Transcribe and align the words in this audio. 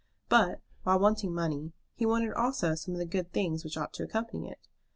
But, 0.29 0.61
while 0.81 0.97
wanting 0.97 1.31
money, 1.31 1.73
he 1.93 2.07
wanted 2.07 2.33
also 2.33 2.73
some 2.73 2.95
of 2.95 2.97
the 2.99 3.05
good 3.05 3.31
things 3.31 3.63
which 3.63 3.77
ought 3.77 3.93
to 3.93 4.03
accompany 4.03 4.49
it. 4.49 4.57